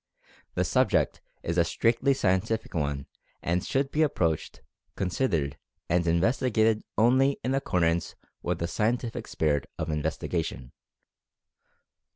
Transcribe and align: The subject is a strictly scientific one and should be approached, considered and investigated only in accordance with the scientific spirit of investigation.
The 0.55 0.63
subject 0.63 1.21
is 1.43 1.59
a 1.59 1.63
strictly 1.63 2.15
scientific 2.15 2.73
one 2.73 3.05
and 3.43 3.63
should 3.63 3.91
be 3.91 4.01
approached, 4.01 4.63
considered 4.95 5.59
and 5.89 6.07
investigated 6.07 6.81
only 6.97 7.39
in 7.43 7.53
accordance 7.53 8.15
with 8.41 8.57
the 8.57 8.67
scientific 8.67 9.27
spirit 9.27 9.69
of 9.77 9.91
investigation. 9.91 10.71